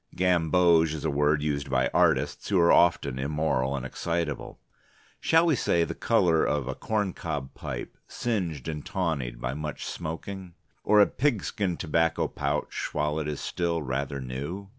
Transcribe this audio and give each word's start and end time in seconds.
Gamboge 0.15 0.95
is 0.95 1.05
a 1.05 1.11
word 1.11 1.43
used 1.43 1.69
by 1.69 1.91
artists, 1.93 2.49
who 2.49 2.59
are 2.59 2.71
often 2.71 3.19
immoral 3.19 3.75
and 3.75 3.85
excitable. 3.85 4.59
Shall 5.19 5.45
we 5.45 5.55
say, 5.55 5.83
the 5.83 5.93
colour 5.93 6.43
of 6.43 6.67
a 6.67 6.73
corncob 6.73 7.53
pipe, 7.53 7.95
singed 8.07 8.67
and 8.67 8.83
tawnied 8.83 9.39
by 9.39 9.53
much 9.53 9.85
smoking? 9.85 10.55
Or 10.83 11.01
a 11.01 11.05
pigskin 11.05 11.77
tobacco 11.77 12.27
pouch 12.27 12.89
while 12.95 13.19
it 13.19 13.27
is 13.27 13.41
still 13.41 13.83
rather 13.83 14.19
new? 14.19 14.69